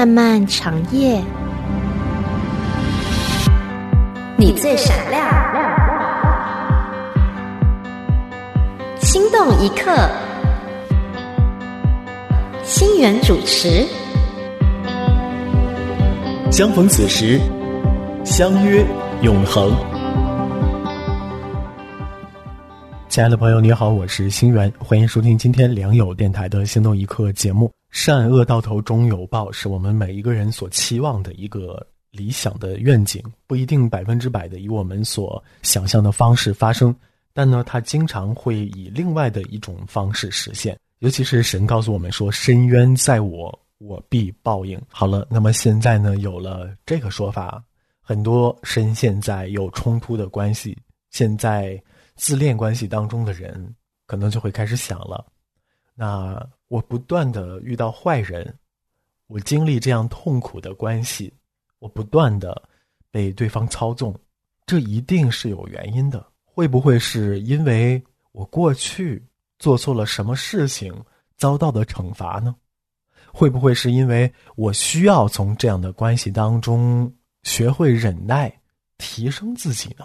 [0.00, 1.22] 漫漫长夜，
[4.38, 5.28] 你最闪亮，
[8.98, 9.94] 心动一刻，
[12.64, 13.86] 心源主持。
[16.50, 17.38] 相逢此时，
[18.24, 18.82] 相约
[19.20, 19.70] 永恒。
[23.10, 27.70] 亲爱的朋友，你好，我是星源，欢迎收听今天良友电台的《心动一刻》节目。
[27.90, 36.94] 善恶到头终有报，是我们每一个人所期望的一个理想的愿景，不一定百分之百的以我们所想象的方式发生，
[37.32, 40.78] 但呢，它经常会以另外的一种方式实现。
[41.00, 47.60] 尤其是神告诉我们说：“深渊在我，我必报应。”好了，那么现在呢，有了这个说法，
[48.00, 50.78] 很多深陷在有冲突的关系、
[51.10, 51.82] 现在
[52.14, 53.74] 自恋关系当中的人，
[54.06, 55.26] 可能就会开始想了，
[55.96, 56.40] 那。
[56.70, 58.56] 我不断的遇到坏人，
[59.26, 61.32] 我经历这样痛苦的关系，
[61.80, 62.62] 我不断的
[63.10, 64.16] 被对方操纵，
[64.66, 66.24] 这一定是有原因的。
[66.44, 69.20] 会不会是因为我过去
[69.58, 70.94] 做错了什么事情
[71.36, 72.54] 遭到的惩罚呢？
[73.32, 78.60] 会不会是因为我需要从这样的关系当中学会忍耐，
[78.96, 80.04] 提升自己呢？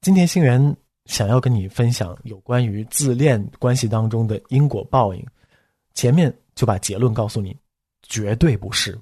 [0.00, 0.76] 今天星源。
[1.10, 5.26] 想要跟你分享有关于自恋关系当中的因果报应，
[5.92, 7.54] 前面就把结论告诉你，
[8.00, 8.96] 绝对不是。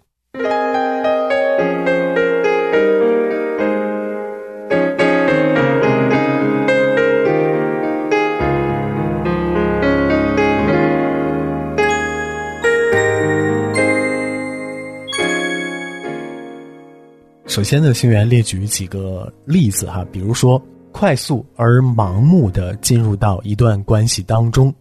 [17.46, 20.60] 首先呢，星源列举几个例子哈，比如说。
[20.98, 24.74] 快速而盲目的进入到一段关系当中，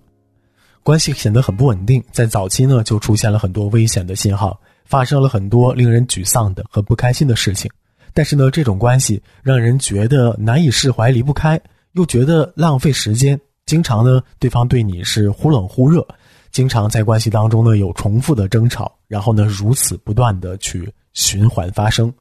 [0.82, 2.04] 关系显得很不稳定。
[2.12, 7.70] 在早期呢，就出现了很多危险的信号，发生了很多令人沮丧的和不开心的事情。
[8.16, 11.62] 但是呢，这种关系让人觉得难以释怀、离不开，
[11.92, 13.40] 又觉得浪费时间。
[13.68, 16.04] 经常呢，对方对你是忽冷忽热，
[16.50, 22.12] 经常在关系当中呢有重复的争吵，然后呢如此不断的去循环发生，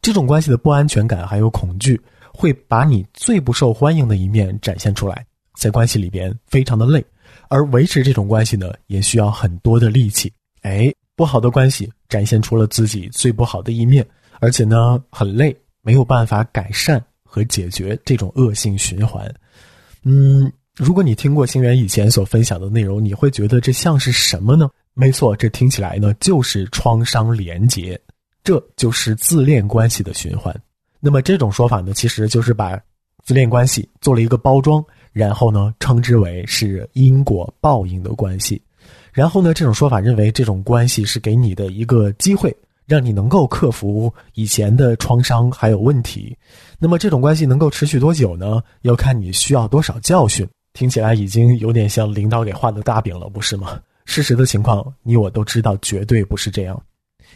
[0.00, 2.00] 这种关系的不安全感还有恐惧。
[2.32, 5.24] 会把你最不受欢迎的一面展现出来，
[5.58, 7.04] 在关系里边非常的累，
[7.48, 10.32] 而维持这种关系呢，也需要很多的力气。
[10.62, 14.06] 哎，不好的关系展现出了自己最不好的一面，
[14.40, 19.32] 而且呢很累，没有办法改善和解决这种恶性循环。
[20.04, 24.70] 嗯，如果你听过星源以前所分享的内容，你会觉得这像是什么呢？
[24.94, 28.00] 没错，这听起来呢就是创伤连结，
[28.44, 30.54] 这就是自恋关系的循环。
[31.04, 32.80] 那么这种说法呢，其实就是把
[33.24, 38.62] 自恋关系做了一个包装，然后呢称之为是因果报应的关系。
[39.12, 46.36] 然后呢，这种说法认为这种关系是给你的一个机会，让你能够克服以前的创伤还有问题。
[46.78, 48.62] 那么这种关系能够持续多久呢？
[48.82, 50.48] 要看你需要多少教训。
[50.72, 53.78] 听起来已经有点像领导给画的大饼了，不是吗？
[54.04, 56.82] 事实的情况，你我都知道，绝对不是这样。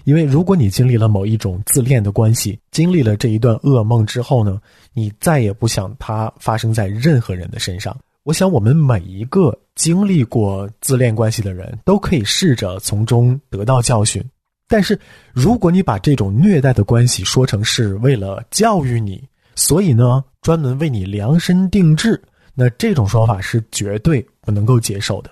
[0.04, 4.60] 因为如果你经历了某一种自恋的关系，经历了这一段噩梦之后呢，
[4.92, 7.96] 你再也不想它发生在任何人的身上。
[8.22, 14.22] 我想，我们每一个经历过自恋关系的人都可以试着从中得到教训。
[14.68, 14.98] 但是，
[15.32, 19.22] 如果你把这种虐待的关系说成是为了教育你，
[19.54, 22.20] 所以呢，专门为你量身定制，
[22.52, 25.30] 那这种说法是绝对不能够接受的。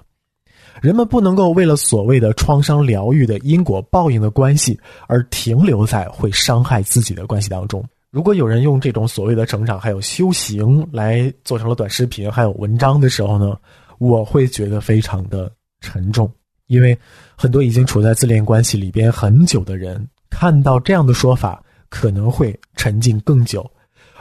[0.83, 7.85] 人们不能够为了所谓的创伤疗愈的因果报应的关系而停留在会伤害自己的关系当中。
[8.11, 13.57] 如果有人用这种所谓的成长还有修行来做成了短视频还有文章的时候呢，
[13.99, 16.31] 我会觉得非常的沉重，
[16.67, 16.97] 因为
[17.37, 23.69] 很多已经处在自恋关系里边很久的人看到这样的说法可能会沉浸更久。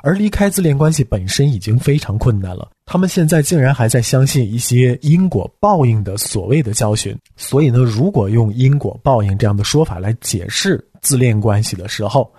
[0.01, 7.17] 而离开自恋关系本身已经非常困难了，他们现在竟然还在相信一些因果报应的所谓的教训。
[7.37, 12.31] 所以呢，如果用因果报应这样的说法来解释自恋关系的时候，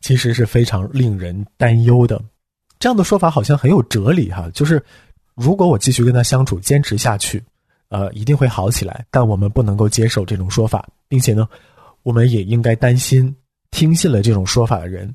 [0.00, 2.20] 其实是非常令人担忧的。
[2.78, 4.82] 这样的说法好像很有哲理哈，就是
[5.34, 7.42] 如果我继续跟他相处，坚持下去，
[7.88, 9.04] 呃，一定会好起来。
[9.10, 11.48] 但我们不能够接受这种说法，并且呢，
[12.02, 13.34] 我们也应该担心
[13.70, 15.14] 听信了这种说法的人。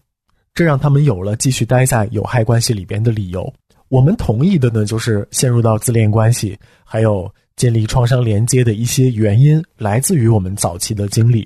[0.54, 3.54] 这让他们有了继续待在有害关系里边的理由。
[3.92, 11.46] 我们同意的呢，就是陷入到自恋关系，还有建立创伤连接的一些原因，来自于我们早期的经历。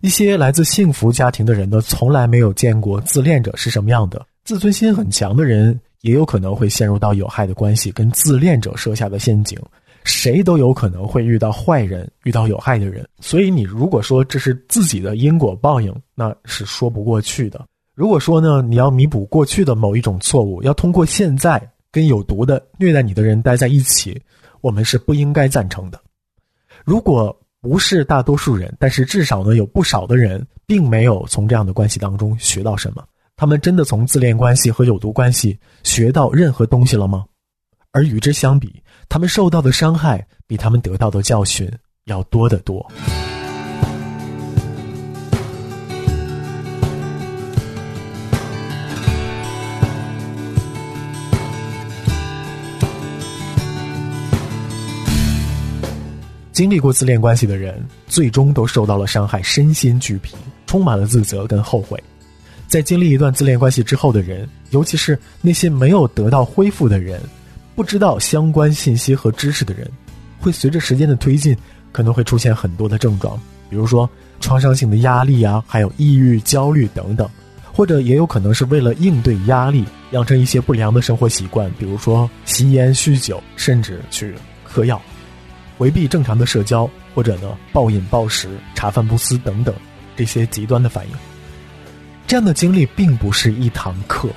[0.00, 4.24] 一些来自幸福家庭的人呢，从来没有见过自恋者是什么样的。
[4.42, 9.58] 自尊心很强的人，也有可能会陷入到有害的关系跟自恋者设下的陷阱。
[10.02, 13.06] 谁都有可能会遇到坏人，遇到有害的人。
[13.20, 17.62] 所以你如果说这是自己的因果报应，那是说不过去的。
[17.94, 21.62] 如果说呢，你要弥补过去的某一种错误，要通过现在
[21.92, 24.20] 跟有毒的虐待你的人待在一起，
[24.62, 26.00] 我们是不应该赞成的。
[26.84, 33.04] 如果不是大多数人，但是至少呢，有不少的人并没有从这样的关系当中学到什么。
[33.36, 37.24] 他们真的从自恋关系和有毒关系学到任何东西了吗？
[37.92, 41.70] 而与之相比，他们受到的伤害比他们得到的教训
[42.06, 42.90] 要多得多。
[56.52, 60.34] 经历过自恋关系的人，最终都受到了伤害，身心俱疲，
[60.66, 62.00] 充满了自责跟后悔。
[62.68, 67.20] 在经历一段自恋关系之后的人，尤其是那些没有得到恢复的人。
[67.74, 69.90] 不知道相关信息和知识的人，
[70.38, 71.56] 会随着时间的推进，
[71.90, 73.40] 可能会出现很多的症状，
[73.70, 74.08] 比如说
[74.40, 77.26] 创伤性的压力啊，还有抑郁、焦虑等等，
[77.72, 84.34] 或者也有可能是为了应对压力，养成一些不良的生活习惯，比如说吸烟、酗酒，甚至去
[84.64, 85.00] 嗑药，
[85.78, 89.74] 回避正常的社交，或者呢暴饮暴食、茶饭不思等等
[90.16, 91.12] 这些极端的反应。
[92.26, 94.28] 这样的经历并不是一堂课。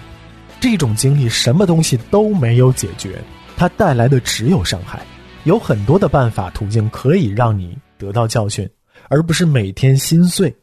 [0.60, 3.22] 这种经历什么东西都没有解决，
[3.56, 5.02] 它带来的只有伤害。
[5.44, 8.68] 有很多的办法途径可以让你得到教训，
[9.10, 10.54] 而不是每天心碎。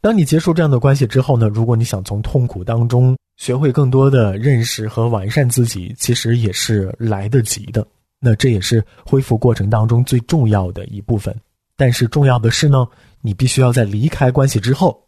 [0.00, 1.48] 当你结束这样的关系之后呢？
[1.48, 7.84] 如果你想从痛苦当中学会更多的认识和完善自己，其实也是来得及的。
[8.20, 11.34] 那这也是恢复过程当中最重要的一部分。
[11.76, 12.86] 但是重要的是呢，
[13.20, 15.00] 你必须要在离开关系之后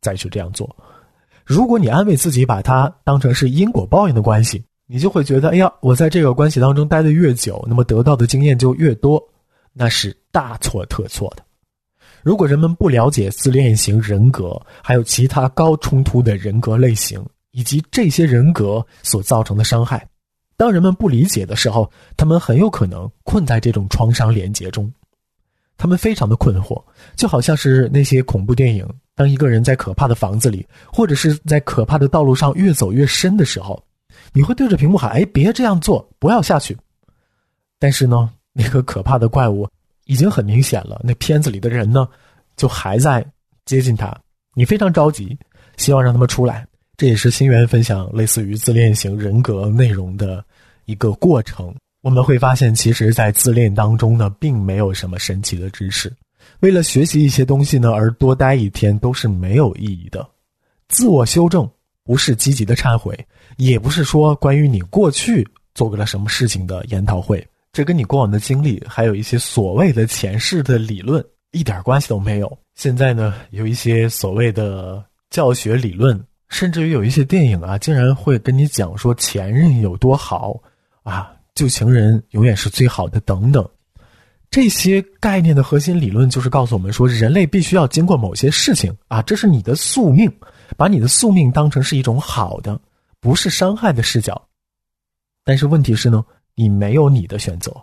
[0.00, 0.74] 再去这样做。
[1.44, 9.22] 如果你安慰自己，把它当成是因果报应的关系，你就会觉得，哎呀，我在这个关系当中待得越久，那么得到的经验就越多，
[9.72, 11.44] 那是大错特错的。
[12.24, 20.04] 如果人们不了解自恋型人格，还有其他高冲突的人格类型，以及这些人格所造成的伤害，
[20.56, 24.90] 当人们不理解的时候，他们很有可能困在这种创伤连结中，
[25.76, 26.82] 他们非常的困惑，
[27.14, 28.88] 就好像是那些恐怖电影。
[29.14, 33.82] 当一个人在可怕的房子里，或者是在可怕的道路上越走越深的时候，
[34.32, 36.76] 你会对着屏幕喊：“哎，别这样做，不要下去。”
[37.78, 39.68] 但是呢，那个可怕的怪物
[40.04, 41.00] 已经很明显了。
[41.02, 42.08] 那片子里的人呢，
[42.56, 43.26] 就还在
[43.64, 44.14] 接近他。
[44.54, 45.38] 你非常着急，
[45.76, 46.66] 希望让他们出来。
[46.96, 50.44] 这也是新源分享类似于自恋型人格内容的
[50.86, 51.74] 一个过程。
[52.02, 56.12] 我们会发现，其实，在自恋当中呢，并没有什么神奇的知识。
[56.60, 60.26] 为了学习一些东西呢，而多待一天都是没有意义的。
[60.88, 61.68] 自我修正
[62.04, 63.18] 不是积极的忏悔，
[63.56, 67.44] 也不是说关于你过去做过了什么事情的研讨会。
[67.72, 72.58] 这跟你过往的经历，还有一些所谓的前世的理论一点关系都没有。
[72.74, 80.60] 现在呢，有一些所谓的教学理论，甚至于有一些电影啊，竟然会跟你讲说前任有多好
[81.02, 83.68] 啊，旧情人永远是最好的等等。
[84.48, 90.32] 这些概念的核心理论就是告诉我们说，人类必须要经过某些事情啊，这是你的宿命，
[90.76, 92.80] 把你的宿命当成是一种好的，
[93.20, 94.40] 不是伤害的视角。
[95.44, 97.74] 但是问题是呢，你没有你的选择。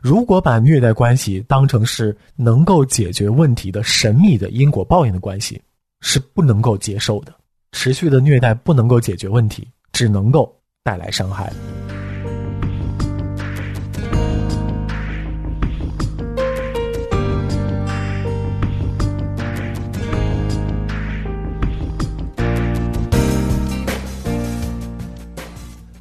[0.00, 5.60] 如果把虐待关系当成是能够解决问题的神秘的因果报应的关系，
[6.00, 7.37] 是不能够接受的。
[7.72, 11.52] 持续的虐待不能够解决问题，只能够带来伤害。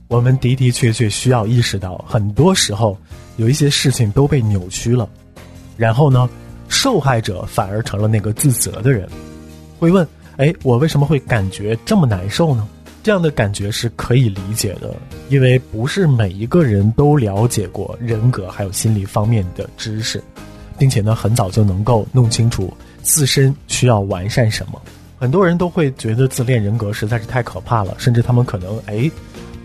[0.09, 2.97] 我们的的确确需要意识到，很多时候
[3.35, 5.07] 有一些事情都被扭曲了，
[5.75, 6.27] 然后呢，
[6.69, 9.07] 受害者反而成了那个自责的人。
[9.77, 10.07] 会问：
[10.37, 12.67] 哎，我为什么会感觉这么难受呢？
[13.03, 14.95] 这样的感觉是可以理解的，
[15.29, 20.23] 因为不是每一个人都了解过人格还有心理方面的知识，
[20.77, 24.81] 并且呢，很早就能够弄清楚自身需要完善什么。
[25.19, 29.09] 很多人都会觉得自恋人格实在是太可怕了，甚至他们可能哎。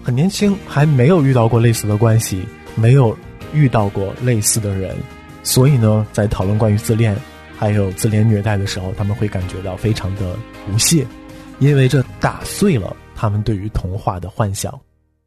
[0.04, 2.42] 很年轻，还没有遇到过类似的关系，
[2.74, 3.16] 没有
[3.54, 4.96] 遇到过类似的人，
[5.44, 7.16] 所以呢，在讨论关于自恋
[7.62, 11.06] 还有自恋虐待的时候，他们会感觉到非常的不屑，
[11.60, 14.76] 因为这打碎了他们对于童话的幻想。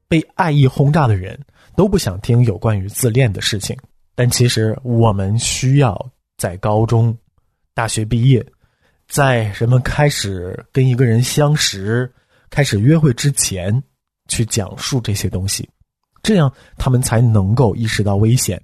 [0.09, 1.39] 被爱意轰炸的人
[1.77, 3.73] 都不想听有关于自恋的事情，
[4.15, 5.97] 但其实我们需要
[6.35, 7.17] 在高中、
[7.73, 8.45] 大学毕业，
[9.07, 12.13] 在人们开始跟一个人相识、
[12.49, 13.81] 开始约会之前。
[14.27, 15.69] 去讲述这些东西，
[16.21, 18.59] 这样他们才能够意识到危险，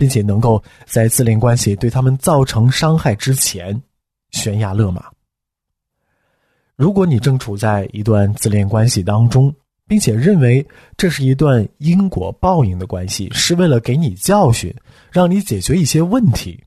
[0.00, 3.78] 并且能够在自恋关系对他们造成伤害之前
[4.30, 5.04] 悬崖勒马。
[6.74, 9.54] 如果你正处在一段自恋关系当中，
[9.86, 10.66] 并且认为
[10.96, 14.74] 这是一段因果报应的关系，是为了给你教训，
[15.12, 16.64] 让你解决一些问题，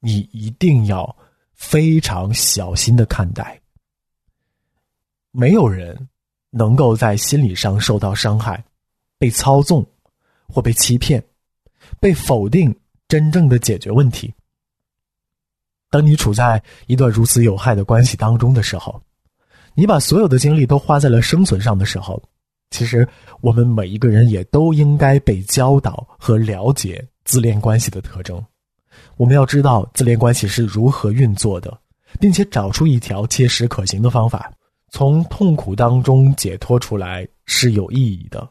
[0.00, 1.14] 你一定要
[1.52, 3.60] 非常小心的看待。
[5.30, 6.08] 没有人
[6.48, 8.64] 能够在心理上受到伤害，
[9.18, 9.84] 被操纵
[10.48, 11.22] 或被欺骗，
[12.00, 12.74] 被否定，
[13.08, 14.32] 真正的解决问题。
[15.90, 19.00] 当你处在一段如此有害的关系当中的时候。
[19.76, 22.22] 你把所有的精力都花在了生存上的时候，
[22.70, 23.04] 其实
[23.40, 28.40] 我们每一个人也都应该被教导和了解自恋关系的特征。
[29.16, 31.76] 我们要知道自恋关系是如何运作的，
[32.20, 34.52] 并且找出一条切实可行的方法，
[34.90, 38.48] 从痛苦当中解脱出来是有意义的。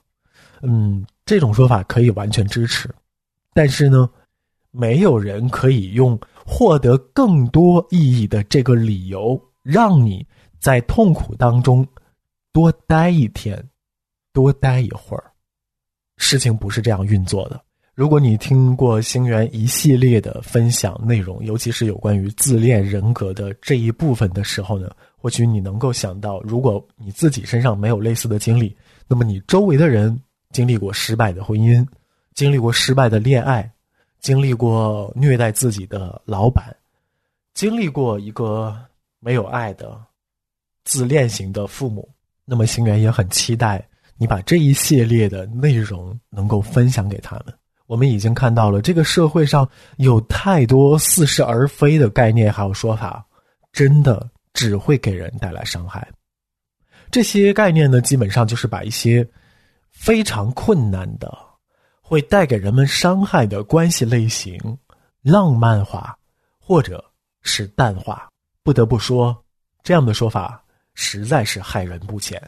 [0.62, 2.94] 嗯，这种说法可以完全支持，
[3.54, 4.10] 但是呢，
[4.72, 10.26] 没有人可以用获得更多意义的这个理由让你。
[10.64, 11.86] 在痛苦当中
[12.54, 13.62] 多待一天，
[14.32, 15.26] 多待一会儿，
[16.16, 17.62] 事情不是这样运作的。
[17.94, 28.74] 如果你听过星源一系列的分享内容，尤其是有关于自恋人格的这一部分的时候呢，或许你能够想到，如果你自己身上没有类似的经历，
[29.06, 30.18] 那么你周围的人
[30.54, 31.86] 经历过失败的婚姻，
[32.34, 33.72] 经历过失败的恋爱，
[34.20, 36.76] 经历过虐待自己的老板，
[37.54, 38.76] 经历过一个
[39.20, 40.00] 没有爱的。
[40.86, 42.10] 自恋型的父母，
[42.44, 43.82] 那么星源也很期待
[44.18, 47.54] 你把这一系列的内容能够分享给他们。
[47.86, 53.26] 我们已经看到了这个社会上有太多似是而非的概念还有说法，
[53.72, 56.06] 真的只会给人带来伤害。
[57.10, 59.26] 这些概念呢，基本上就是把一些
[59.92, 61.34] 非常困难的、
[62.06, 64.78] 会带给人们伤害的关系类型
[65.22, 66.14] 浪漫化，
[66.60, 67.04] 或者
[67.42, 68.30] 是淡化。
[68.62, 69.36] 不得不说，
[69.82, 70.60] 这样的说法。
[70.96, 72.40] 实在是害人不浅。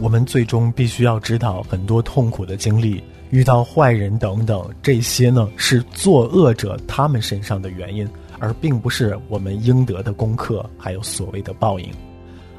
[0.00, 11.90] 我们最终必须要知道，很多痛苦的经历、遇到坏人等等，这些呢是作恶者他们身上的原因，而并不是我们应得的功课，还有所谓的报应。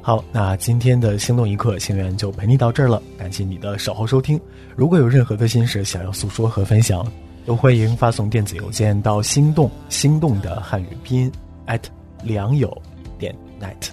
[0.01, 3.01] 好，那今天的心动一刻，星源就陪你到这儿了。
[3.17, 4.39] 感谢你的守候收听。
[4.75, 7.05] 如果有任何的心事想要诉说和分享，
[7.45, 11.31] 都欢迎发送电子邮件到心动心动的汉语拼音
[11.67, 11.81] at
[12.24, 12.75] 良友
[13.17, 13.89] 点 net。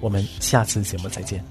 [0.00, 1.44] 我们下次节目再见。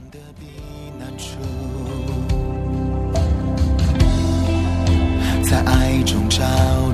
[5.44, 6.40] 在爱中找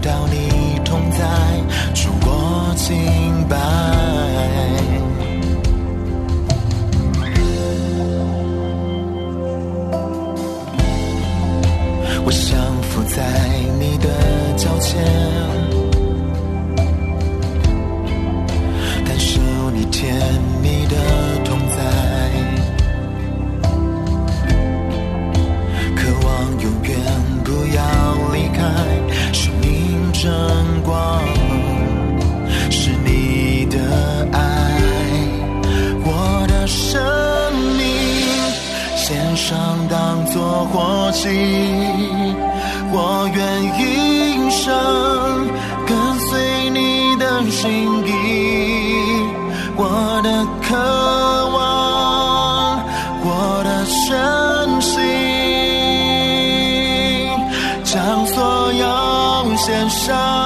[0.01, 2.34] 到你同在，出过
[42.91, 43.39] 我愿
[43.79, 43.81] 一
[44.51, 44.63] 生
[45.87, 47.63] 跟随你的心
[48.05, 48.09] 意，
[49.75, 49.81] 我
[50.23, 50.29] 的
[50.61, 50.75] 渴
[51.55, 51.57] 望，
[53.23, 53.27] 我
[53.63, 53.69] 的
[54.07, 54.13] 真
[54.81, 54.93] 心，
[57.83, 57.93] 将
[58.27, 58.35] 所
[58.73, 58.83] 有
[59.57, 60.44] 献上